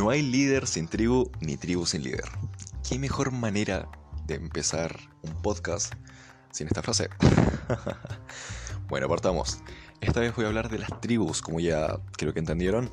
No 0.00 0.08
hay 0.08 0.22
líder 0.22 0.66
sin 0.66 0.88
tribu 0.88 1.30
ni 1.42 1.58
tribu 1.58 1.84
sin 1.84 2.02
líder. 2.02 2.24
¿Qué 2.88 2.98
mejor 2.98 3.32
manera 3.32 3.86
de 4.26 4.36
empezar 4.36 4.98
un 5.20 5.42
podcast 5.42 5.92
sin 6.50 6.68
esta 6.68 6.82
frase? 6.82 7.10
bueno, 8.88 9.10
partamos. 9.10 9.58
Esta 10.00 10.20
vez 10.20 10.34
voy 10.34 10.46
a 10.46 10.48
hablar 10.48 10.70
de 10.70 10.78
las 10.78 11.02
tribus, 11.02 11.42
como 11.42 11.60
ya 11.60 12.00
creo 12.16 12.32
que 12.32 12.38
entendieron. 12.38 12.90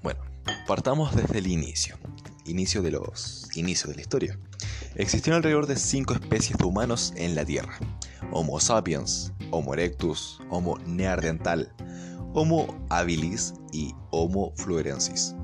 Bueno, 0.00 0.20
partamos 0.68 1.16
desde 1.16 1.38
el 1.38 1.48
inicio. 1.48 1.98
Inicio 2.44 2.82
de 2.82 2.92
los 2.92 3.48
inicios 3.56 3.90
de 3.90 3.96
la 3.96 4.02
historia. 4.02 4.38
Existieron 4.94 5.38
alrededor 5.38 5.66
de 5.66 5.74
5 5.74 6.14
especies 6.14 6.56
de 6.56 6.64
humanos 6.64 7.12
en 7.16 7.34
la 7.34 7.44
Tierra. 7.44 7.76
Homo 8.30 8.60
sapiens, 8.60 9.32
Homo 9.50 9.74
erectus, 9.74 10.38
Homo 10.50 10.78
neandertal, 10.86 11.72
Homo 12.34 12.82
habilis 12.88 13.52
y 13.72 13.94
Homo 14.10 14.54
fluorensis. 14.56 15.34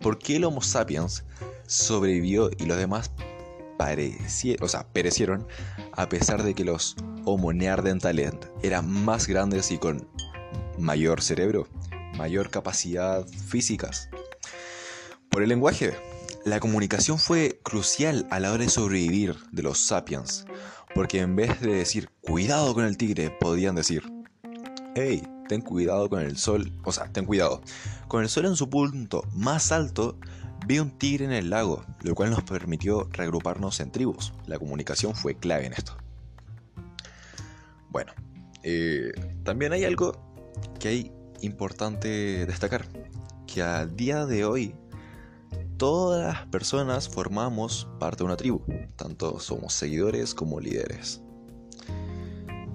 ¿Por 0.00 0.16
qué 0.18 0.36
el 0.36 0.44
Homo 0.44 0.62
sapiens 0.62 1.24
sobrevivió 1.66 2.50
y 2.56 2.66
los 2.66 2.78
demás 2.78 3.10
perecieron 4.92 5.46
a 5.94 6.08
pesar 6.08 6.44
de 6.44 6.54
que 6.54 6.64
los 6.64 6.94
Homo 7.24 7.52
neandertales 7.52 8.32
eran 8.62 8.88
más 8.88 9.26
grandes 9.26 9.72
y 9.72 9.78
con 9.78 10.08
mayor 10.78 11.20
cerebro, 11.20 11.66
mayor 12.16 12.48
capacidad 12.50 13.26
físicas? 13.26 14.08
Por 15.30 15.42
el 15.42 15.48
lenguaje. 15.48 15.96
La 16.44 16.60
comunicación 16.60 17.18
fue 17.18 17.60
crucial 17.64 18.26
a 18.30 18.38
la 18.38 18.52
hora 18.52 18.62
de 18.62 18.70
sobrevivir 18.70 19.36
de 19.50 19.62
los 19.62 19.80
sapiens, 19.80 20.46
porque 20.94 21.18
en 21.18 21.34
vez 21.34 21.60
de 21.60 21.74
decir 21.74 22.08
cuidado 22.22 22.72
con 22.72 22.84
el 22.84 22.96
tigre, 22.96 23.30
podían 23.30 23.74
decir, 23.74 24.04
hey, 24.94 25.22
ten 25.48 25.62
cuidado 25.62 26.08
con 26.08 26.20
el 26.20 26.36
sol, 26.36 26.70
o 26.84 26.92
sea, 26.92 27.10
ten 27.12 27.24
cuidado. 27.24 27.60
Con 28.06 28.22
el 28.22 28.28
sol 28.28 28.46
en 28.46 28.54
su 28.54 28.70
punto 28.70 29.24
más 29.34 29.72
alto, 29.72 30.16
vi 30.66 30.78
un 30.78 30.90
tigre 30.90 31.24
en 31.24 31.32
el 31.32 31.50
lago, 31.50 31.84
lo 32.02 32.14
cual 32.14 32.30
nos 32.30 32.44
permitió 32.44 33.08
regruparnos 33.12 33.80
en 33.80 33.90
tribus. 33.90 34.32
La 34.46 34.58
comunicación 34.58 35.14
fue 35.14 35.34
clave 35.34 35.66
en 35.66 35.72
esto. 35.72 35.96
Bueno, 37.88 38.12
eh, 38.62 39.10
también 39.42 39.72
hay 39.72 39.84
algo 39.84 40.12
que 40.78 40.88
hay 40.88 41.12
importante 41.40 42.46
destacar, 42.46 42.86
que 43.46 43.62
a 43.62 43.86
día 43.86 44.26
de 44.26 44.44
hoy 44.44 44.74
todas 45.78 46.34
las 46.34 46.46
personas 46.46 47.08
formamos 47.08 47.88
parte 47.98 48.18
de 48.18 48.24
una 48.24 48.36
tribu, 48.36 48.60
tanto 48.96 49.40
somos 49.40 49.72
seguidores 49.72 50.34
como 50.34 50.60
líderes. 50.60 51.22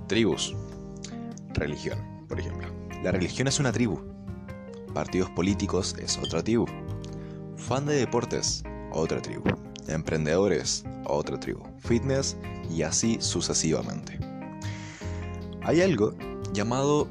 Tribus. 0.07 0.55
Religión 1.53 2.12
por 2.33 2.39
ejemplo. 2.39 2.67
La 3.03 3.11
religión 3.11 3.47
es 3.47 3.59
una 3.59 3.71
tribu. 3.71 4.01
Partidos 4.91 5.29
políticos 5.29 5.95
es 5.99 6.17
otra 6.17 6.43
tribu. 6.43 6.65
Fan 7.57 7.85
de 7.85 7.93
deportes, 7.93 8.63
otra 8.91 9.21
tribu. 9.21 9.43
Emprendedores, 9.87 10.83
otra 11.05 11.39
tribu. 11.39 11.61
Fitness 11.77 12.35
y 12.71 12.81
así 12.81 13.19
sucesivamente. 13.21 14.17
Hay 15.61 15.81
algo 15.81 16.15
llamado 16.53 17.07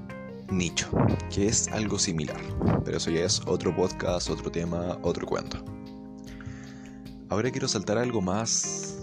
nicho, 0.50 0.90
que 1.32 1.46
es 1.46 1.68
algo 1.68 2.00
similar, 2.00 2.40
pero 2.84 2.96
eso 2.96 3.12
ya 3.12 3.24
es 3.24 3.42
otro 3.46 3.72
podcast, 3.76 4.28
otro 4.28 4.50
tema, 4.50 4.98
otro 5.02 5.24
cuento. 5.24 5.64
Ahora 7.28 7.52
quiero 7.52 7.68
saltar 7.68 7.96
algo 7.96 8.20
más 8.20 8.98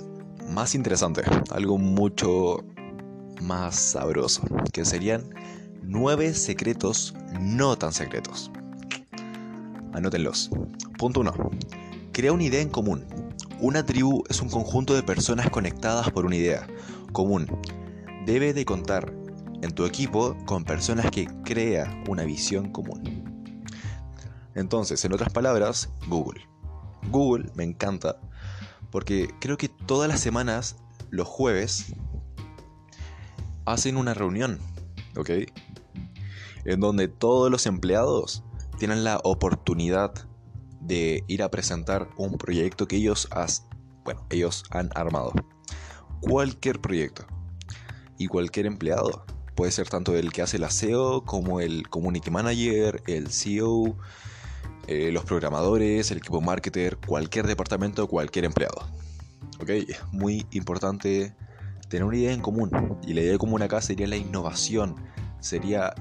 más 0.49 0.75
interesante, 0.75 1.21
algo 1.51 1.77
mucho 1.77 2.65
más 3.41 3.75
sabroso, 3.75 4.41
que 4.73 4.83
serían 4.83 5.23
Nueve 5.91 6.35
secretos 6.35 7.15
no 7.41 7.75
tan 7.75 7.91
secretos. 7.93 8.51
Anótenlos. 9.91 10.51
Punto 10.99 11.21
1. 11.21 11.33
Crea 12.11 12.31
una 12.31 12.43
idea 12.43 12.61
en 12.61 12.69
común. 12.69 13.07
Una 13.59 13.83
tribu 13.83 14.23
es 14.29 14.39
un 14.39 14.51
conjunto 14.51 14.93
de 14.93 15.01
personas 15.01 15.49
conectadas 15.49 16.11
por 16.11 16.27
una 16.27 16.35
idea 16.35 16.67
común. 17.11 17.47
Debe 18.27 18.53
de 18.53 18.65
contar 18.65 19.11
en 19.63 19.71
tu 19.71 19.83
equipo 19.87 20.37
con 20.45 20.63
personas 20.63 21.09
que 21.09 21.27
crea 21.43 22.03
una 22.07 22.23
visión 22.23 22.71
común. 22.71 23.41
Entonces, 24.53 25.03
en 25.05 25.13
otras 25.13 25.33
palabras, 25.33 25.89
Google. 26.07 26.47
Google 27.09 27.49
me 27.55 27.63
encanta 27.63 28.21
porque 28.91 29.33
creo 29.41 29.57
que 29.57 29.69
todas 29.69 30.07
las 30.07 30.19
semanas, 30.19 30.75
los 31.09 31.27
jueves, 31.27 31.95
hacen 33.65 33.97
una 33.97 34.13
reunión, 34.13 34.59
¿ok? 35.17 35.31
En 36.65 36.79
donde 36.79 37.07
todos 37.07 37.49
los 37.51 37.65
empleados 37.65 38.43
tienen 38.77 39.03
la 39.03 39.19
oportunidad 39.23 40.13
de 40.81 41.23
ir 41.27 41.43
a 41.43 41.51
presentar 41.51 42.09
un 42.17 42.37
proyecto 42.37 42.87
que 42.87 42.95
ellos, 42.95 43.27
bueno, 44.03 44.25
ellos 44.29 44.63
han 44.71 44.89
armado. 44.95 45.33
Cualquier 46.21 46.79
proyecto. 46.79 47.25
Y 48.17 48.27
cualquier 48.27 48.65
empleado. 48.65 49.25
Puede 49.55 49.71
ser 49.71 49.89
tanto 49.89 50.15
el 50.15 50.31
que 50.31 50.41
hace 50.41 50.57
el 50.57 50.63
aseo 50.63 51.23
como 51.25 51.59
el 51.59 51.89
community 51.89 52.31
manager, 52.31 53.03
el 53.07 53.29
CEO, 53.31 53.97
eh, 54.87 55.11
los 55.11 55.25
programadores, 55.25 56.11
el 56.11 56.17
equipo 56.17 56.41
marketer, 56.41 56.97
cualquier 56.97 57.45
departamento, 57.45 58.07
cualquier 58.07 58.45
empleado. 58.45 58.87
¿Ok? 59.61 59.69
Muy 60.11 60.47
importante 60.51 61.35
tener 61.89 62.05
una 62.05 62.17
idea 62.17 62.31
en 62.31 62.41
común. 62.41 62.97
Y 63.05 63.13
la 63.13 63.21
idea 63.21 63.37
común 63.37 63.61
acá 63.61 63.81
sería 63.81 64.07
la 64.07 64.15
innovación. 64.15 64.95
Sería 65.41 65.93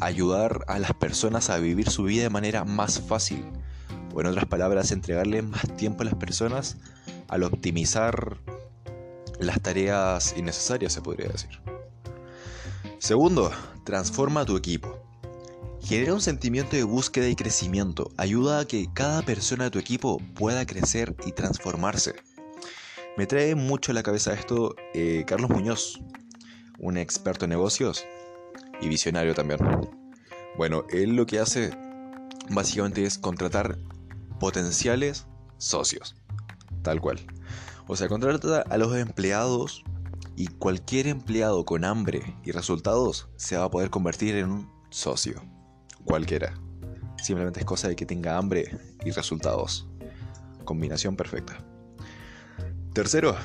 ayudar 0.00 0.64
a 0.68 0.78
las 0.78 0.92
personas 0.94 1.50
a 1.50 1.58
vivir 1.58 1.90
su 1.90 2.04
vida 2.04 2.22
de 2.22 2.30
manera 2.30 2.64
más 2.64 3.00
fácil. 3.00 3.44
O 4.14 4.20
en 4.20 4.26
otras 4.26 4.46
palabras, 4.46 4.92
entregarle 4.92 5.42
más 5.42 5.76
tiempo 5.76 6.02
a 6.02 6.06
las 6.06 6.14
personas 6.14 6.76
al 7.28 7.42
optimizar 7.42 8.38
las 9.38 9.60
tareas 9.60 10.34
innecesarias, 10.36 10.92
se 10.92 11.02
podría 11.02 11.28
decir. 11.28 11.50
Segundo, 12.98 13.50
transforma 13.84 14.44
tu 14.44 14.56
equipo. 14.56 14.98
Genera 15.82 16.14
un 16.14 16.20
sentimiento 16.20 16.74
de 16.76 16.82
búsqueda 16.82 17.28
y 17.28 17.36
crecimiento. 17.36 18.10
Ayuda 18.16 18.60
a 18.60 18.64
que 18.64 18.88
cada 18.92 19.22
persona 19.22 19.64
de 19.64 19.70
tu 19.70 19.78
equipo 19.78 20.18
pueda 20.34 20.66
crecer 20.66 21.14
y 21.24 21.32
transformarse. 21.32 22.14
Me 23.16 23.26
trae 23.26 23.54
mucho 23.54 23.92
a 23.92 23.94
la 23.94 24.02
cabeza 24.02 24.34
esto 24.34 24.74
eh, 24.94 25.24
Carlos 25.26 25.50
Muñoz, 25.50 26.00
un 26.78 26.96
experto 26.96 27.44
en 27.44 27.50
negocios, 27.50 28.04
y 28.80 28.88
visionario 28.88 29.34
también. 29.34 29.60
Bueno, 30.56 30.84
él 30.90 31.16
lo 31.16 31.26
que 31.26 31.38
hace 31.38 31.70
básicamente 32.50 33.04
es 33.04 33.18
contratar 33.18 33.78
potenciales 34.38 35.26
socios, 35.58 36.16
tal 36.82 37.00
cual. 37.00 37.20
O 37.88 37.96
sea, 37.96 38.08
contrata 38.08 38.62
a 38.62 38.78
los 38.78 38.96
empleados 38.96 39.84
y 40.36 40.48
cualquier 40.48 41.06
empleado 41.06 41.64
con 41.64 41.84
hambre 41.84 42.36
y 42.44 42.52
resultados 42.52 43.28
se 43.36 43.56
va 43.56 43.64
a 43.64 43.70
poder 43.70 43.90
convertir 43.90 44.36
en 44.36 44.50
un 44.50 44.72
socio, 44.90 45.42
cualquiera. 46.04 46.54
Simplemente 47.22 47.60
es 47.60 47.66
cosa 47.66 47.88
de 47.88 47.96
que 47.96 48.06
tenga 48.06 48.36
hambre 48.36 48.78
y 49.04 49.10
resultados. 49.10 49.88
Combinación 50.64 51.16
perfecta. 51.16 51.58
Tercero, 52.92 53.36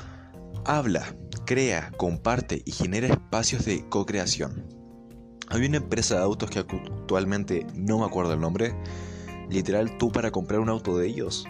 habla, 0.64 1.14
crea, 1.46 1.90
comparte 1.96 2.62
y 2.64 2.72
genera 2.72 3.08
espacios 3.08 3.64
de 3.64 3.88
co-creación. 3.88 4.81
Hay 5.52 5.66
una 5.66 5.76
empresa 5.76 6.14
de 6.14 6.22
autos 6.22 6.48
que 6.48 6.60
actualmente 6.60 7.66
no 7.74 7.98
me 7.98 8.06
acuerdo 8.06 8.32
el 8.32 8.40
nombre. 8.40 8.74
Literal, 9.50 9.98
tú 9.98 10.10
para 10.10 10.30
comprar 10.30 10.60
un 10.60 10.70
auto 10.70 10.96
de 10.96 11.06
ellos 11.06 11.44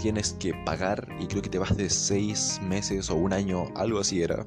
tienes 0.00 0.34
que 0.34 0.54
pagar, 0.64 1.08
y 1.18 1.26
creo 1.26 1.42
que 1.42 1.48
te 1.48 1.58
vas 1.58 1.76
de 1.76 1.90
6 1.90 2.60
meses 2.62 3.10
o 3.10 3.16
un 3.16 3.32
año, 3.32 3.64
algo 3.74 3.98
así 3.98 4.22
era, 4.22 4.46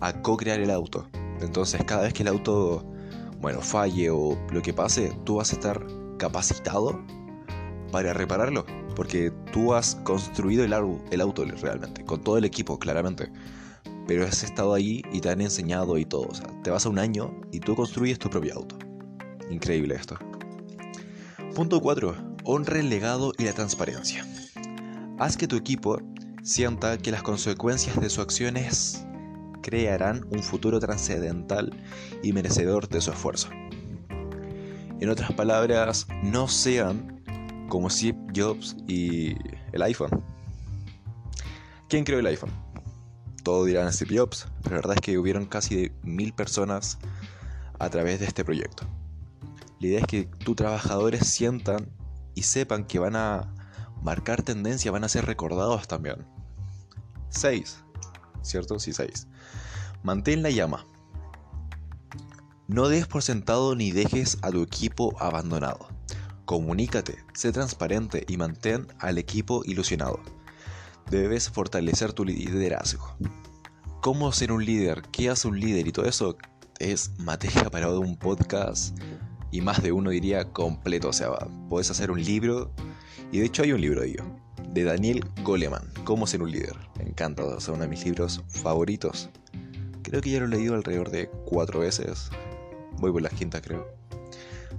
a 0.00 0.20
co-crear 0.20 0.60
el 0.60 0.70
auto. 0.70 1.08
Entonces, 1.40 1.82
cada 1.84 2.02
vez 2.02 2.12
que 2.12 2.22
el 2.22 2.28
auto, 2.28 2.84
bueno, 3.40 3.62
falle 3.62 4.10
o 4.10 4.38
lo 4.52 4.60
que 4.60 4.74
pase, 4.74 5.16
tú 5.24 5.36
vas 5.36 5.50
a 5.52 5.54
estar 5.54 5.82
capacitado 6.18 7.00
para 7.92 8.12
repararlo. 8.12 8.66
Porque 8.94 9.32
tú 9.54 9.72
has 9.72 9.94
construido 10.04 10.64
el, 10.64 10.74
el 11.10 11.20
auto 11.22 11.46
realmente, 11.46 12.04
con 12.04 12.20
todo 12.20 12.36
el 12.36 12.44
equipo, 12.44 12.78
claramente 12.78 13.30
pero 14.06 14.24
has 14.24 14.42
estado 14.42 14.74
ahí 14.74 15.02
y 15.12 15.20
te 15.20 15.30
han 15.30 15.40
enseñado 15.40 15.98
y 15.98 16.04
todo. 16.04 16.28
O 16.28 16.34
sea, 16.34 16.46
te 16.62 16.70
vas 16.70 16.86
a 16.86 16.88
un 16.88 16.98
año 16.98 17.40
y 17.52 17.60
tú 17.60 17.74
construyes 17.74 18.18
tu 18.18 18.28
propio 18.30 18.54
auto. 18.54 18.78
Increíble 19.50 19.94
esto. 19.94 20.16
Punto 21.54 21.80
4. 21.80 22.14
Honra 22.44 22.80
el 22.80 22.90
legado 22.90 23.32
y 23.38 23.44
la 23.44 23.52
transparencia. 23.52 24.26
Haz 25.18 25.36
que 25.36 25.46
tu 25.46 25.56
equipo 25.56 26.00
sienta 26.42 26.98
que 26.98 27.10
las 27.10 27.22
consecuencias 27.22 28.00
de 28.00 28.10
sus 28.10 28.18
acciones 28.18 29.06
crearán 29.62 30.26
un 30.30 30.42
futuro 30.42 30.78
trascendental 30.78 31.72
y 32.22 32.32
merecedor 32.32 32.88
de 32.88 33.00
su 33.00 33.10
esfuerzo. 33.10 33.48
En 35.00 35.08
otras 35.08 35.32
palabras, 35.32 36.06
no 36.22 36.48
sean 36.48 37.22
como 37.68 37.88
Steve 37.88 38.18
Jobs 38.34 38.76
y 38.86 39.34
el 39.72 39.82
iPhone. 39.82 40.22
¿Quién 41.88 42.04
creó 42.04 42.18
el 42.18 42.26
iPhone? 42.26 42.50
Todos 43.44 43.66
dirán 43.66 43.92
Steve 43.92 44.26
pero 44.62 44.76
la 44.76 44.76
verdad 44.76 44.94
es 44.94 45.02
que 45.02 45.18
hubieron 45.18 45.44
casi 45.44 45.92
mil 46.02 46.32
personas 46.32 46.98
a 47.78 47.90
través 47.90 48.18
de 48.18 48.26
este 48.26 48.42
proyecto. 48.42 48.86
La 49.80 49.86
idea 49.86 50.00
es 50.00 50.06
que 50.06 50.24
tus 50.24 50.56
trabajadores 50.56 51.28
sientan 51.28 51.90
y 52.34 52.44
sepan 52.44 52.86
que 52.86 52.98
van 52.98 53.16
a 53.16 53.54
marcar 54.02 54.42
tendencia, 54.42 54.90
van 54.90 55.04
a 55.04 55.10
ser 55.10 55.26
recordados 55.26 55.86
también. 55.86 56.26
6. 57.28 57.84
¿Cierto? 58.40 58.78
Sí, 58.78 58.94
6. 58.94 59.28
Mantén 60.02 60.42
la 60.42 60.50
llama. 60.50 60.86
No 62.66 62.88
des 62.88 63.06
por 63.06 63.22
sentado 63.22 63.76
ni 63.76 63.92
dejes 63.92 64.38
a 64.40 64.50
tu 64.50 64.62
equipo 64.62 65.14
abandonado. 65.20 65.88
Comunícate, 66.46 67.18
sé 67.34 67.52
transparente 67.52 68.24
y 68.26 68.38
mantén 68.38 68.86
al 69.00 69.18
equipo 69.18 69.62
ilusionado. 69.66 70.20
Debes 71.10 71.50
fortalecer 71.50 72.12
tu 72.12 72.24
liderazgo. 72.24 73.16
¿Cómo 74.00 74.32
ser 74.32 74.52
un 74.52 74.64
líder? 74.64 75.02
¿Qué 75.12 75.30
hace 75.30 75.48
un 75.48 75.60
líder? 75.60 75.86
Y 75.86 75.92
todo 75.92 76.06
eso 76.06 76.36
es 76.78 77.12
materia 77.18 77.70
para 77.70 77.90
un 77.90 78.16
podcast 78.16 78.98
y 79.50 79.60
más 79.60 79.82
de 79.82 79.92
uno 79.92 80.10
diría 80.10 80.44
completo. 80.52 81.08
O 81.08 81.12
sea, 81.12 81.30
puedes 81.68 81.90
hacer 81.90 82.10
un 82.10 82.22
libro 82.22 82.72
y 83.30 83.38
de 83.38 83.46
hecho 83.46 83.62
hay 83.62 83.72
un 83.72 83.80
libro 83.80 84.00
de 84.00 84.08
ello, 84.08 84.24
de 84.68 84.84
Daniel 84.84 85.24
Goleman, 85.42 85.88
Cómo 86.04 86.26
ser 86.26 86.42
un 86.42 86.50
líder. 86.50 86.76
Me 86.98 87.04
encanta, 87.04 87.42
es 87.56 87.68
uno 87.68 87.78
de 87.78 87.88
mis 87.88 88.04
libros 88.04 88.42
favoritos. 88.48 89.30
Creo 90.02 90.20
que 90.20 90.30
ya 90.30 90.40
lo 90.40 90.46
he 90.46 90.48
leído 90.48 90.74
alrededor 90.74 91.10
de 91.10 91.28
cuatro 91.46 91.80
veces. 91.80 92.30
Voy 92.98 93.12
por 93.12 93.22
las 93.22 93.32
quintas, 93.32 93.62
creo. 93.62 93.86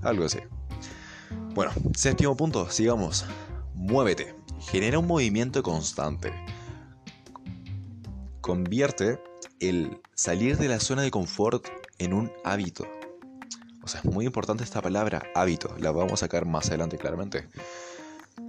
Algo 0.01 0.25
así. 0.25 0.39
Bueno, 1.53 1.71
séptimo 1.95 2.35
punto, 2.35 2.69
sigamos. 2.69 3.25
Muévete. 3.73 4.44
Genera 4.59 4.99
un 4.99 5.07
movimiento 5.07 5.61
constante. 5.63 6.33
Convierte 8.41 9.19
el 9.59 10.01
salir 10.13 10.57
de 10.57 10.67
la 10.67 10.79
zona 10.79 11.01
de 11.01 11.11
confort 11.11 11.67
en 11.99 12.13
un 12.13 12.31
hábito. 12.43 12.87
O 13.83 13.87
sea, 13.87 14.01
es 14.01 14.05
muy 14.05 14.25
importante 14.25 14.63
esta 14.63 14.81
palabra, 14.81 15.23
hábito. 15.35 15.75
La 15.79 15.91
vamos 15.91 16.13
a 16.13 16.17
sacar 16.17 16.45
más 16.45 16.67
adelante 16.69 16.97
claramente. 16.97 17.47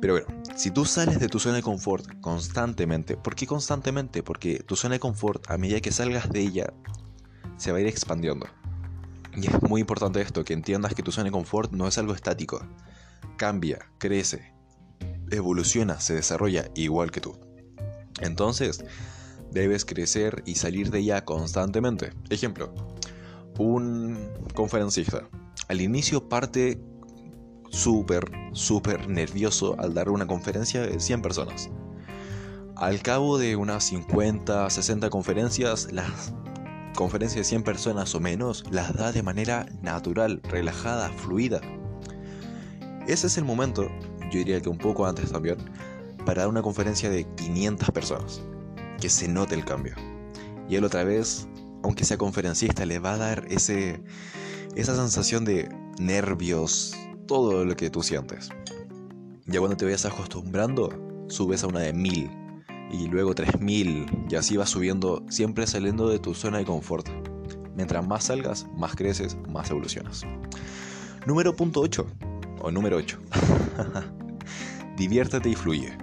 Pero 0.00 0.14
bueno, 0.14 0.42
si 0.56 0.70
tú 0.70 0.84
sales 0.84 1.20
de 1.20 1.28
tu 1.28 1.38
zona 1.38 1.56
de 1.56 1.62
confort 1.62 2.20
constantemente, 2.20 3.16
¿por 3.16 3.34
qué 3.34 3.46
constantemente? 3.46 4.22
Porque 4.22 4.60
tu 4.60 4.76
zona 4.76 4.94
de 4.94 5.00
confort, 5.00 5.50
a 5.50 5.58
medida 5.58 5.80
que 5.80 5.92
salgas 5.92 6.30
de 6.30 6.40
ella, 6.40 6.72
se 7.56 7.72
va 7.72 7.78
a 7.78 7.80
ir 7.80 7.86
expandiendo. 7.86 8.46
Y 9.34 9.46
es 9.46 9.62
muy 9.62 9.80
importante 9.80 10.20
esto, 10.20 10.44
que 10.44 10.54
entiendas 10.54 10.94
que 10.94 11.02
tu 11.02 11.12
zona 11.12 11.26
de 11.26 11.32
confort 11.32 11.72
no 11.72 11.86
es 11.86 11.98
algo 11.98 12.14
estático. 12.14 12.66
Cambia, 13.36 13.90
crece, 13.98 14.55
evoluciona, 15.30 16.00
se 16.00 16.14
desarrolla 16.14 16.70
igual 16.74 17.10
que 17.10 17.20
tú. 17.20 17.38
Entonces, 18.20 18.84
debes 19.50 19.84
crecer 19.84 20.42
y 20.46 20.56
salir 20.56 20.90
de 20.90 21.00
ella 21.00 21.24
constantemente. 21.24 22.12
Ejemplo, 22.30 22.74
un 23.58 24.30
conferencista. 24.54 25.28
Al 25.68 25.80
inicio 25.80 26.28
parte 26.28 26.80
súper, 27.70 28.30
súper 28.52 29.08
nervioso 29.08 29.76
al 29.78 29.94
dar 29.94 30.10
una 30.10 30.26
conferencia 30.26 30.82
de 30.82 31.00
100 31.00 31.22
personas. 31.22 31.70
Al 32.76 33.00
cabo 33.00 33.38
de 33.38 33.56
unas 33.56 33.84
50, 33.84 34.68
60 34.68 35.08
conferencias, 35.10 35.90
las 35.92 36.32
conferencias 36.94 37.38
de 37.38 37.44
100 37.44 37.62
personas 37.62 38.14
o 38.14 38.20
menos 38.20 38.64
las 38.70 38.94
da 38.94 39.12
de 39.12 39.22
manera 39.22 39.66
natural, 39.82 40.40
relajada, 40.44 41.10
fluida. 41.10 41.60
Ese 43.06 43.28
es 43.28 43.38
el 43.38 43.44
momento, 43.44 43.88
yo 44.30 44.38
diría 44.38 44.60
que 44.60 44.68
un 44.68 44.78
poco 44.78 45.06
antes 45.06 45.32
también, 45.32 45.56
para 46.24 46.42
dar 46.42 46.48
una 46.48 46.62
conferencia 46.62 47.08
de 47.10 47.24
500 47.24 47.90
personas. 47.90 48.42
Que 49.00 49.08
se 49.08 49.28
note 49.28 49.54
el 49.54 49.64
cambio. 49.64 49.94
Y 50.68 50.76
él 50.76 50.84
otra 50.84 51.04
vez, 51.04 51.48
aunque 51.82 52.04
sea 52.04 52.18
conferencista, 52.18 52.84
le 52.86 52.98
va 52.98 53.14
a 53.14 53.18
dar 53.18 53.46
ese, 53.48 54.00
esa 54.74 54.96
sensación 54.96 55.44
de 55.44 55.68
nervios, 55.98 56.94
todo 57.26 57.64
lo 57.64 57.76
que 57.76 57.90
tú 57.90 58.02
sientes. 58.02 58.50
Ya 59.46 59.60
cuando 59.60 59.76
te 59.76 59.84
vayas 59.84 60.04
acostumbrando, 60.04 60.90
subes 61.28 61.62
a 61.62 61.68
una 61.68 61.80
de 61.80 61.92
1000 61.92 62.30
y 62.90 63.08
luego 63.08 63.34
3000 63.34 64.26
y 64.28 64.34
así 64.34 64.56
vas 64.56 64.70
subiendo, 64.70 65.24
siempre 65.28 65.66
saliendo 65.66 66.08
de 66.08 66.18
tu 66.18 66.34
zona 66.34 66.58
de 66.58 66.64
confort. 66.64 67.08
Mientras 67.76 68.06
más 68.06 68.24
salgas, 68.24 68.66
más 68.76 68.96
creces, 68.96 69.36
más 69.48 69.70
evolucionas. 69.70 70.22
Número 71.26 71.54
punto 71.54 71.80
8 71.80 72.06
o 72.62 72.70
número 72.70 72.96
8. 72.96 73.18
Diviértete 74.96 75.48
y 75.48 75.54
fluye. 75.54 75.96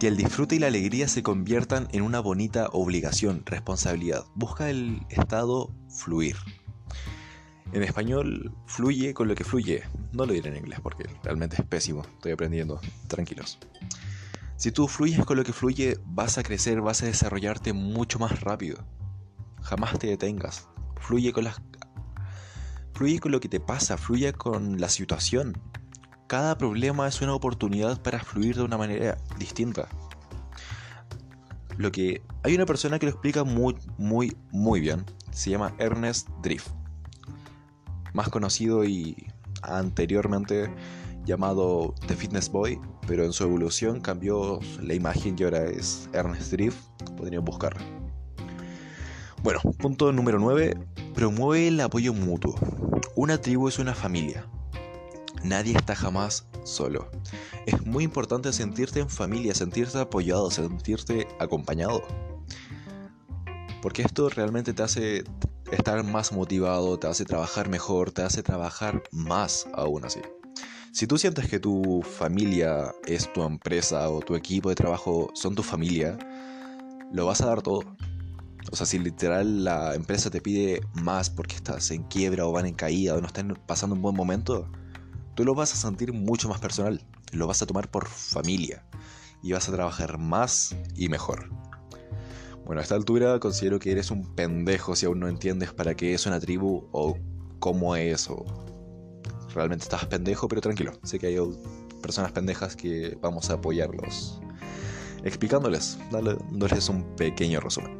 Que 0.00 0.08
el 0.08 0.16
disfrute 0.16 0.56
y 0.56 0.58
la 0.58 0.68
alegría 0.68 1.08
se 1.08 1.22
conviertan 1.22 1.88
en 1.92 2.02
una 2.02 2.20
bonita 2.20 2.68
obligación, 2.72 3.42
responsabilidad. 3.44 4.24
Busca 4.34 4.70
el 4.70 5.00
estado 5.10 5.74
fluir. 5.88 6.36
En 7.72 7.82
español, 7.82 8.54
fluye 8.66 9.12
con 9.12 9.28
lo 9.28 9.34
que 9.34 9.44
fluye. 9.44 9.82
No 10.12 10.24
lo 10.24 10.32
diré 10.32 10.50
en 10.50 10.56
inglés 10.56 10.80
porque 10.82 11.04
realmente 11.22 11.56
es 11.58 11.66
pésimo. 11.66 12.02
Estoy 12.02 12.32
aprendiendo. 12.32 12.80
Tranquilos. 13.08 13.58
Si 14.56 14.72
tú 14.72 14.88
fluyes 14.88 15.24
con 15.24 15.36
lo 15.36 15.44
que 15.44 15.52
fluye, 15.52 15.98
vas 16.04 16.38
a 16.38 16.42
crecer, 16.42 16.80
vas 16.80 17.02
a 17.02 17.06
desarrollarte 17.06 17.72
mucho 17.72 18.18
más 18.18 18.40
rápido. 18.40 18.84
Jamás 19.62 19.98
te 19.98 20.06
detengas. 20.06 20.68
Fluye 21.00 21.32
con 21.32 21.44
las... 21.44 21.60
Fluye 22.94 23.20
con 23.20 23.32
lo 23.32 23.40
que 23.40 23.48
te 23.48 23.60
pasa, 23.60 23.96
fluye 23.96 24.32
con 24.32 24.80
la 24.80 24.88
situación. 24.88 25.60
Cada 26.28 26.56
problema 26.56 27.08
es 27.08 27.20
una 27.20 27.34
oportunidad 27.34 28.00
para 28.00 28.20
fluir 28.20 28.54
de 28.54 28.62
una 28.62 28.78
manera 28.78 29.18
distinta. 29.38 29.88
Lo 31.76 31.90
que 31.90 32.22
hay 32.44 32.54
una 32.54 32.66
persona 32.66 33.00
que 33.00 33.06
lo 33.06 33.12
explica 33.12 33.42
muy, 33.42 33.74
muy, 33.98 34.36
muy 34.52 34.80
bien. 34.80 35.04
Se 35.32 35.50
llama 35.50 35.74
Ernest 35.78 36.28
Drift 36.42 36.68
más 38.12 38.28
conocido 38.28 38.84
y 38.84 39.16
anteriormente 39.62 40.70
llamado 41.24 41.94
The 42.06 42.16
Fitness 42.16 42.50
Boy, 42.50 42.80
pero 43.06 43.24
en 43.24 43.32
su 43.32 43.44
evolución 43.44 44.00
cambió 44.00 44.60
la 44.82 44.94
imagen 44.94 45.36
y 45.38 45.44
ahora 45.44 45.64
es 45.64 46.08
Ernest 46.12 46.52
Drift, 46.52 46.78
podrían 47.16 47.44
buscarlo. 47.44 47.80
Bueno, 49.42 49.60
punto 49.78 50.12
número 50.12 50.38
9, 50.38 50.76
promueve 51.14 51.68
el 51.68 51.80
apoyo 51.80 52.12
mutuo. 52.12 52.56
Una 53.14 53.40
tribu 53.40 53.68
es 53.68 53.78
una 53.78 53.94
familia. 53.94 54.44
Nadie 55.44 55.76
está 55.76 55.94
jamás 55.94 56.46
solo. 56.64 57.10
Es 57.66 57.84
muy 57.86 58.04
importante 58.04 58.52
sentirte 58.52 59.00
en 59.00 59.08
familia, 59.08 59.54
sentirte 59.54 59.98
apoyado, 59.98 60.50
sentirte 60.50 61.26
acompañado. 61.38 62.02
Porque 63.80 64.02
esto 64.02 64.28
realmente 64.28 64.72
te 64.72 64.82
hace 64.82 65.24
estar 65.70 66.02
más 66.04 66.32
motivado, 66.32 66.98
te 66.98 67.06
hace 67.06 67.24
trabajar 67.24 67.68
mejor, 67.68 68.10
te 68.10 68.22
hace 68.22 68.42
trabajar 68.42 69.02
más 69.12 69.66
aún 69.72 70.04
así. 70.04 70.20
Si 70.92 71.06
tú 71.06 71.18
sientes 71.18 71.48
que 71.48 71.60
tu 71.60 72.02
familia 72.02 72.92
es 73.06 73.32
tu 73.32 73.42
empresa 73.42 74.08
o 74.10 74.20
tu 74.20 74.34
equipo 74.34 74.68
de 74.68 74.74
trabajo 74.74 75.30
son 75.34 75.54
tu 75.54 75.62
familia, 75.62 76.18
lo 77.12 77.26
vas 77.26 77.40
a 77.40 77.46
dar 77.46 77.62
todo. 77.62 77.84
O 78.72 78.76
sea, 78.76 78.86
si 78.86 78.98
literal 78.98 79.64
la 79.64 79.94
empresa 79.94 80.30
te 80.30 80.40
pide 80.40 80.80
más 80.94 81.30
porque 81.30 81.54
estás 81.56 81.90
en 81.90 82.02
quiebra 82.04 82.46
o 82.46 82.52
van 82.52 82.66
en 82.66 82.74
caída 82.74 83.14
o 83.14 83.20
no 83.20 83.26
están 83.26 83.56
pasando 83.66 83.94
un 83.94 84.02
buen 84.02 84.16
momento, 84.16 84.70
tú 85.38 85.44
lo 85.44 85.54
vas 85.54 85.72
a 85.72 85.76
sentir 85.76 86.12
mucho 86.12 86.48
más 86.48 86.58
personal. 86.58 87.00
Lo 87.30 87.46
vas 87.46 87.62
a 87.62 87.66
tomar 87.66 87.88
por 87.88 88.08
familia 88.08 88.84
y 89.40 89.52
vas 89.52 89.68
a 89.68 89.72
trabajar 89.72 90.18
más 90.18 90.74
y 90.96 91.08
mejor. 91.08 91.48
Bueno, 92.64 92.80
a 92.80 92.82
esta 92.82 92.96
altura 92.96 93.38
considero 93.38 93.78
que 93.78 93.92
eres 93.92 94.10
un 94.10 94.34
pendejo 94.34 94.96
si 94.96 95.06
aún 95.06 95.20
no 95.20 95.28
entiendes 95.28 95.72
para 95.72 95.94
qué 95.94 96.12
es 96.12 96.26
una 96.26 96.40
tribu 96.40 96.88
o 96.90 97.16
cómo 97.60 97.94
es 97.94 98.28
o 98.28 98.44
realmente 99.54 99.84
estás 99.84 100.06
pendejo, 100.06 100.48
pero 100.48 100.60
tranquilo, 100.60 100.98
sé 101.04 101.20
que 101.20 101.28
hay 101.28 101.36
personas 102.02 102.32
pendejas 102.32 102.74
que 102.74 103.16
vamos 103.22 103.48
a 103.50 103.52
apoyarlos 103.52 104.40
explicándoles, 105.22 106.00
dándoles 106.10 106.88
un 106.88 107.14
pequeño 107.14 107.60
resumen. 107.60 107.96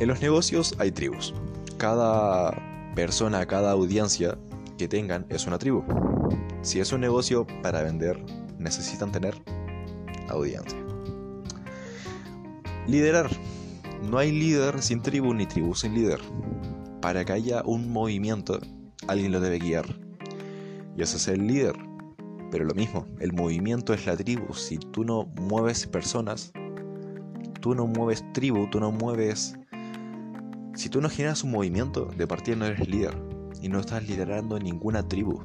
En 0.00 0.08
los 0.08 0.20
negocios 0.20 0.74
hay 0.80 0.90
tribus. 0.90 1.32
Cada 1.78 2.52
persona, 2.96 3.46
cada 3.46 3.70
audiencia 3.70 4.36
que 4.76 4.88
tengan 4.88 5.26
es 5.28 5.46
una 5.46 5.58
tribu. 5.58 5.84
Si 6.62 6.80
es 6.80 6.92
un 6.92 7.00
negocio 7.00 7.46
para 7.62 7.82
vender, 7.82 8.22
necesitan 8.58 9.12
tener 9.12 9.34
audiencia. 10.28 10.78
Liderar. 12.86 13.30
No 14.02 14.18
hay 14.18 14.32
líder 14.32 14.82
sin 14.82 15.00
tribu 15.00 15.32
ni 15.32 15.46
tribu 15.46 15.74
sin 15.74 15.94
líder. 15.94 16.20
Para 17.00 17.24
que 17.24 17.32
haya 17.32 17.62
un 17.64 17.90
movimiento, 17.90 18.58
alguien 19.08 19.32
lo 19.32 19.40
debe 19.40 19.58
guiar. 19.58 19.86
Y 20.96 21.02
ese 21.02 21.16
es 21.16 21.28
el 21.28 21.46
líder. 21.46 21.74
Pero 22.50 22.64
lo 22.64 22.74
mismo, 22.74 23.06
el 23.20 23.32
movimiento 23.32 23.94
es 23.94 24.06
la 24.06 24.16
tribu. 24.16 24.54
Si 24.54 24.78
tú 24.78 25.04
no 25.04 25.26
mueves 25.40 25.86
personas, 25.86 26.52
tú 27.60 27.74
no 27.74 27.86
mueves 27.86 28.24
tribu, 28.32 28.68
tú 28.70 28.80
no 28.80 28.92
mueves... 28.92 29.56
Si 30.74 30.88
tú 30.88 31.00
no 31.00 31.08
generas 31.08 31.44
un 31.44 31.52
movimiento, 31.52 32.06
de 32.16 32.26
partida 32.26 32.56
no 32.56 32.66
eres 32.66 32.88
líder. 32.88 33.33
Y 33.64 33.68
no 33.68 33.80
estás 33.80 34.06
liderando 34.06 34.58
ninguna 34.58 35.08
tribu. 35.08 35.42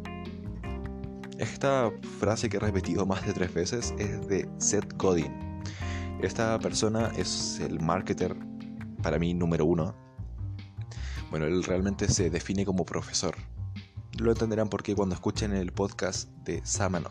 Esta 1.38 1.90
frase 2.20 2.50
que 2.50 2.58
he 2.58 2.60
repetido 2.60 3.06
más 3.06 3.26
de 3.26 3.32
tres 3.32 3.54
veces 3.54 3.94
es 3.98 4.28
de 4.28 4.50
Seth 4.58 4.94
Godin 4.98 5.50
esta 6.22 6.60
persona 6.60 7.14
es 7.16 7.62
el 7.62 7.80
marketer, 7.80 8.36
para 9.02 9.18
mí, 9.18 9.34
número 9.34 9.66
uno. 9.66 9.96
Bueno, 11.30 11.46
él 11.46 11.64
realmente 11.64 12.10
se 12.10 12.30
define 12.30 12.66
como 12.66 12.84
profesor 12.84 13.38
lo 14.20 14.32
entenderán 14.32 14.70
porque 14.70 14.96
cuando 14.96 15.16
escuchen 15.16 15.54
el 15.54 15.72
podcast 15.72 16.30
de 16.44 16.62
Sámano, 16.66 17.10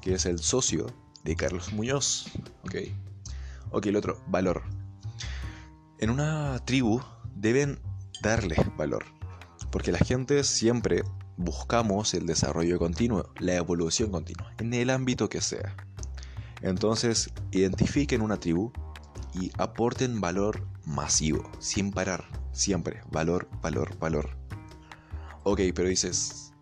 que 0.00 0.14
es 0.14 0.24
el 0.24 0.38
socio 0.38 0.86
de 1.24 1.34
Carlos 1.34 1.72
Muñoz. 1.72 2.30
Ok. 2.62 2.76
Ok, 3.70 3.86
el 3.86 3.96
otro, 3.96 4.22
valor. 4.28 4.62
En 5.98 6.10
una 6.10 6.60
tribu 6.64 7.00
deben 7.34 7.80
darle 8.22 8.54
valor, 8.76 9.04
porque 9.74 9.90
la 9.90 9.98
gente 9.98 10.44
siempre 10.44 11.02
buscamos 11.36 12.14
el 12.14 12.26
desarrollo 12.26 12.78
continuo, 12.78 13.28
la 13.40 13.56
evolución 13.56 14.12
continua, 14.12 14.54
en 14.58 14.72
el 14.72 14.88
ámbito 14.88 15.28
que 15.28 15.40
sea. 15.40 15.74
Entonces, 16.62 17.32
identifiquen 17.50 18.22
una 18.22 18.38
tribu 18.38 18.70
y 19.34 19.50
aporten 19.58 20.20
valor 20.20 20.64
masivo, 20.86 21.50
sin 21.58 21.90
parar, 21.90 22.24
siempre, 22.52 23.02
valor, 23.10 23.48
valor, 23.62 23.98
valor. 23.98 24.30
Ok, 25.42 25.62
pero 25.74 25.88
dices, 25.88 26.52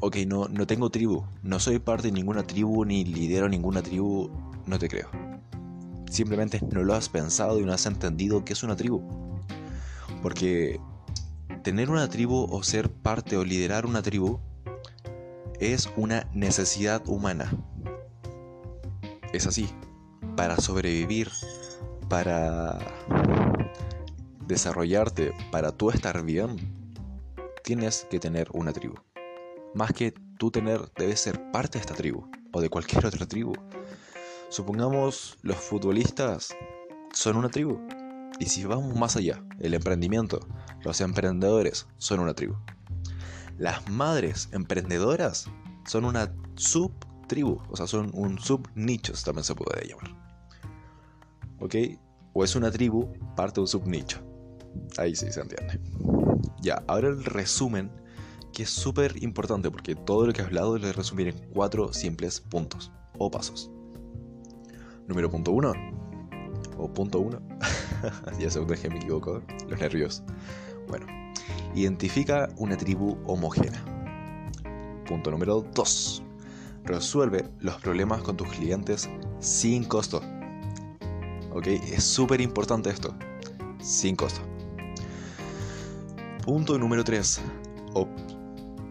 ok, 0.00 0.18
no, 0.26 0.46
no 0.48 0.66
tengo 0.66 0.90
tribu, 0.90 1.24
no 1.42 1.60
soy 1.60 1.78
parte 1.78 2.08
de 2.08 2.12
ninguna 2.12 2.42
tribu 2.42 2.84
ni 2.84 3.06
lidero 3.06 3.48
ninguna 3.48 3.80
tribu, 3.80 4.30
no 4.66 4.78
te 4.78 4.90
creo. 4.90 5.08
Simplemente 6.10 6.60
no 6.70 6.84
lo 6.84 6.92
has 6.92 7.08
pensado 7.08 7.58
y 7.58 7.64
no 7.64 7.72
has 7.72 7.86
entendido 7.86 8.44
que 8.44 8.52
es 8.52 8.62
una 8.62 8.76
tribu. 8.76 9.00
Porque 10.20 10.78
tener 11.62 11.90
una 11.90 12.08
tribu 12.08 12.46
o 12.50 12.62
ser 12.62 12.90
parte 12.90 13.36
o 13.36 13.44
liderar 13.44 13.86
una 13.86 14.02
tribu 14.02 14.40
es 15.58 15.90
una 15.96 16.28
necesidad 16.32 17.02
humana. 17.06 17.50
Es 19.32 19.46
así. 19.46 19.68
Para 20.36 20.56
sobrevivir, 20.56 21.30
para 22.08 22.78
desarrollarte, 24.46 25.32
para 25.50 25.72
tú 25.72 25.90
estar 25.90 26.22
bien, 26.24 26.56
tienes 27.62 28.06
que 28.10 28.18
tener 28.18 28.48
una 28.52 28.72
tribu. 28.72 28.94
Más 29.74 29.92
que 29.92 30.12
tú 30.38 30.50
tener, 30.50 30.90
debes 30.96 31.20
ser 31.20 31.50
parte 31.52 31.78
de 31.78 31.82
esta 31.82 31.94
tribu 31.94 32.28
o 32.52 32.60
de 32.60 32.68
cualquier 32.68 33.06
otra 33.06 33.26
tribu. 33.26 33.52
Supongamos 34.48 35.38
los 35.42 35.56
futbolistas 35.56 36.56
son 37.12 37.36
una 37.36 37.48
tribu. 37.48 37.78
Y 38.40 38.46
si 38.46 38.64
vamos 38.64 38.96
más 38.96 39.16
allá, 39.16 39.44
el 39.60 39.74
emprendimiento, 39.74 40.40
los 40.82 41.02
emprendedores 41.02 41.86
son 41.98 42.20
una 42.20 42.32
tribu. 42.32 42.54
Las 43.58 43.86
madres 43.90 44.48
emprendedoras 44.52 45.50
son 45.86 46.06
una 46.06 46.34
subtribu, 46.54 47.60
o 47.68 47.76
sea, 47.76 47.86
son 47.86 48.10
un 48.14 48.38
subnicho, 48.38 49.12
también 49.22 49.44
se 49.44 49.54
puede 49.54 49.86
llamar. 49.86 50.16
¿Ok? 51.60 51.74
O 52.32 52.42
es 52.42 52.56
una 52.56 52.70
tribu, 52.70 53.12
parte 53.36 53.56
de 53.56 53.60
un 53.60 53.68
subnicho. 53.68 54.22
Ahí 54.96 55.14
sí 55.14 55.30
se 55.30 55.42
entiende. 55.42 55.78
Ya, 56.62 56.82
ahora 56.86 57.08
el 57.08 57.22
resumen, 57.22 57.90
que 58.54 58.62
es 58.62 58.70
súper 58.70 59.22
importante 59.22 59.70
porque 59.70 59.94
todo 59.94 60.26
lo 60.26 60.32
que 60.32 60.40
he 60.40 60.44
hablado 60.46 60.78
lo 60.78 60.88
he 60.88 60.92
resumido 60.94 61.28
en 61.28 61.38
cuatro 61.52 61.92
simples 61.92 62.40
puntos 62.40 62.90
o 63.18 63.30
pasos. 63.30 63.70
Número 65.06 65.30
punto 65.30 65.52
uno, 65.52 65.74
o 66.78 66.90
punto 66.90 67.20
uno, 67.20 67.42
ya 68.38 68.50
se 68.50 68.64
que 68.64 68.90
me 68.90 68.96
equivoco, 68.96 69.42
los 69.68 69.80
nervios. 69.80 70.22
Bueno, 70.88 71.06
identifica 71.74 72.48
una 72.56 72.76
tribu 72.76 73.18
homogénea. 73.26 73.82
Punto 75.06 75.30
número 75.30 75.62
2. 75.74 76.22
Resuelve 76.84 77.44
los 77.60 77.76
problemas 77.76 78.22
con 78.22 78.36
tus 78.36 78.48
clientes 78.48 79.08
sin 79.38 79.84
costo. 79.84 80.22
¿Ok? 81.52 81.66
Es 81.66 82.04
súper 82.04 82.40
importante 82.40 82.90
esto. 82.90 83.14
Sin 83.80 84.16
costo. 84.16 84.40
Punto 86.44 86.78
número 86.78 87.04
3. 87.04 87.40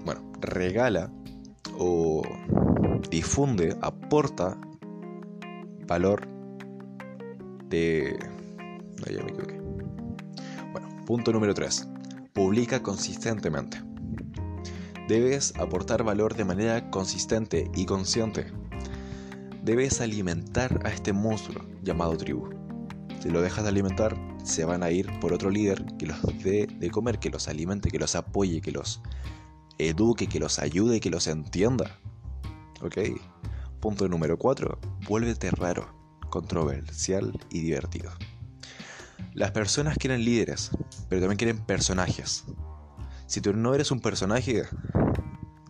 bueno, 0.06 0.32
regala 0.42 1.12
o 1.78 2.22
difunde, 3.10 3.76
aporta 3.82 4.58
valor 5.88 6.28
de... 7.70 8.18
Bueno, 10.72 10.88
punto 11.06 11.32
número 11.32 11.54
3. 11.54 11.88
Publica 12.34 12.82
consistentemente. 12.82 13.82
Debes 15.08 15.56
aportar 15.58 16.04
valor 16.04 16.36
de 16.36 16.46
manera 16.46 16.92
consistente 16.92 17.70
y 17.76 17.86
consciente. 17.86 18.52
Debes 19.64 20.02
alimentar 20.02 20.80
a 20.86 20.90
este 20.90 21.14
monstruo 21.14 21.66
llamado 21.82 22.16
tribu. 22.16 22.50
Si 23.20 23.30
lo 23.30 23.42
dejas 23.42 23.64
de 23.64 23.70
alimentar, 23.70 24.16
se 24.44 24.66
van 24.66 24.84
a 24.84 24.92
ir 24.92 25.10
por 25.20 25.34
otro 25.34 25.50
líder 25.50 25.84
que 25.98 26.06
los 26.06 26.22
dé 26.44 26.68
de 26.68 26.90
comer, 26.90 27.20
que 27.20 27.30
los 27.30 27.48
alimente, 27.48 27.90
que 27.90 28.00
los 28.00 28.16
apoye, 28.16 28.62
que 28.62 28.72
los 28.72 29.02
eduque, 29.78 30.28
que 30.28 30.40
los 30.40 30.60
ayude, 30.60 31.00
que 31.00 31.10
los 31.10 31.28
entienda. 31.28 32.00
¿Ok? 32.82 32.98
Punto 33.80 34.08
número 34.08 34.38
4. 34.38 34.80
Vuélvete 35.08 35.52
raro, 35.52 35.88
controversial 36.30 37.34
y 37.50 37.62
divertido. 37.62 38.12
Las 39.40 39.52
personas 39.52 39.98
quieren 39.98 40.26
líderes, 40.26 40.70
pero 41.08 41.22
también 41.22 41.38
quieren 41.38 41.66
personajes. 41.66 42.44
Si 43.26 43.40
tú 43.40 43.54
no 43.54 43.74
eres 43.74 43.90
un 43.90 44.02
personaje, 44.02 44.64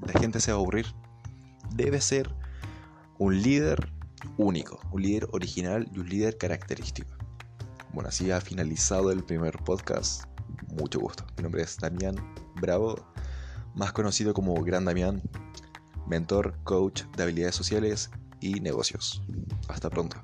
la 0.02 0.20
gente 0.20 0.40
se 0.40 0.52
va 0.52 0.58
a 0.58 0.60
aburrir. 0.60 0.88
Debe 1.76 2.02
ser 2.02 2.34
un 3.20 3.40
líder 3.40 3.94
único, 4.40 4.80
un 4.92 5.04
líder 5.04 5.28
original 5.34 5.88
y 5.94 6.00
un 6.00 6.10
líder 6.10 6.40
característico. 6.40 7.16
Bueno, 7.94 8.10
así 8.10 8.32
ha 8.32 8.42
finalizado 8.42 9.12
el 9.12 9.24
primer 9.24 9.60
podcast. 9.60 10.24
Mucho 10.70 11.00
gusto. 11.00 11.28
Mi 11.38 11.44
nombre 11.44 11.62
es 11.62 11.78
Damián 11.78 12.16
Bravo, 12.60 12.96
más 13.76 13.92
conocido 13.92 14.34
como 14.34 14.56
Gran 14.64 14.86
Damián, 14.86 15.22
mentor, 16.08 16.58
coach 16.64 17.04
de 17.16 17.22
habilidades 17.22 17.54
sociales 17.54 18.10
y 18.40 18.62
negocios. 18.62 19.22
Hasta 19.68 19.92
pronto. 19.92 20.18